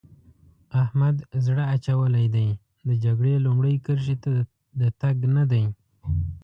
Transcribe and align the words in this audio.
احمد 0.83 1.15
زړه 1.45 1.63
اچولی 1.75 2.25
دی؛ 2.35 2.49
د 2.87 2.89
جګړې 3.03 3.33
لومړۍ 3.45 3.75
کرښې 3.85 4.15
ته 4.23 4.33
د 4.79 4.81
تګ 5.01 5.17
نه 5.35 5.43
دی. 5.51 5.63